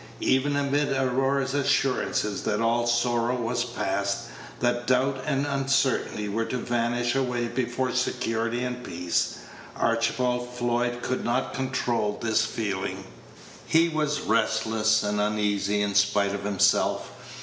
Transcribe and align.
Even 0.23 0.55
amid 0.55 0.91
Aurora's 0.93 1.53
assurances 1.53 2.41
that 2.41 2.59
all 2.59 2.87
sorrow 2.87 3.35
was 3.35 3.63
past, 3.63 4.29
that 4.59 4.87
doubt 4.87 5.21
and 5.27 5.45
uncertainty 5.45 6.27
were 6.27 6.45
to 6.45 6.57
vanish 6.57 7.13
away 7.13 7.47
before 7.47 7.91
security 7.93 8.63
and 8.63 8.83
peace, 8.83 9.35
Archibald 9.77 10.49
Floyd 10.55 11.03
could 11.03 11.23
not 11.23 11.53
control 11.53 12.17
this 12.19 12.43
feeling. 12.43 13.03
He 13.67 13.89
was 13.89 14.21
restless 14.21 15.03
and 15.03 15.21
uneasy 15.21 15.83
in 15.83 15.93
spite 15.93 16.33
of 16.33 16.45
himself. 16.45 17.11